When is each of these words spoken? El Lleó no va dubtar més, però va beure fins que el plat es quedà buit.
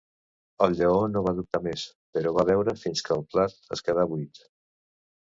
El 0.67 0.71
Lleó 0.79 0.95
no 1.17 1.23
va 1.27 1.33
dubtar 1.41 1.61
més, 1.67 1.85
però 2.19 2.33
va 2.39 2.49
beure 2.53 2.77
fins 2.87 3.07
que 3.09 3.17
el 3.21 3.25
plat 3.37 3.73
es 3.79 3.89
quedà 3.91 4.11
buit. 4.17 4.47